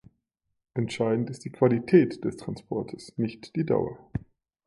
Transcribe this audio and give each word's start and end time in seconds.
Entscheidend 0.73 1.29
ist 1.29 1.45
die 1.45 1.51
Qualität 1.51 2.25
des 2.25 2.35
Transports, 2.35 3.15
nicht 3.19 3.55
die 3.55 3.67
Dauer. 3.67 3.99